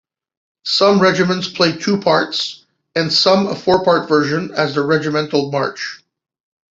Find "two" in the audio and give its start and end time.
1.77-1.99